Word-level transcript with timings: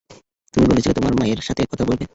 তুমি 0.53 0.65
বলেছিলে 0.67 0.93
তোমার 0.93 1.13
মায়ের 1.15 1.41
সাথে 1.43 1.61
কথা 1.71 1.83
বলবে। 1.85 2.05